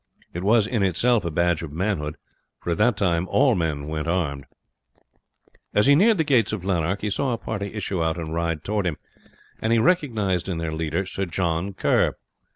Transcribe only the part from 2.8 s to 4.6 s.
time all men went armed.